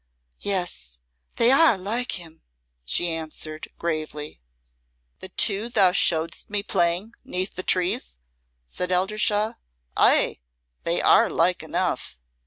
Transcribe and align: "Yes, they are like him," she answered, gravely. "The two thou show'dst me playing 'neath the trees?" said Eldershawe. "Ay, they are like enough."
"Yes, 0.39 0.99
they 1.35 1.51
are 1.51 1.77
like 1.77 2.13
him," 2.13 2.41
she 2.83 3.11
answered, 3.13 3.67
gravely. 3.77 4.41
"The 5.19 5.29
two 5.29 5.69
thou 5.69 5.91
show'dst 5.91 6.49
me 6.49 6.63
playing 6.63 7.11
'neath 7.23 7.53
the 7.53 7.61
trees?" 7.61 8.17
said 8.65 8.89
Eldershawe. 8.91 9.57
"Ay, 9.95 10.39
they 10.85 11.03
are 11.03 11.29
like 11.29 11.61
enough." 11.61 12.17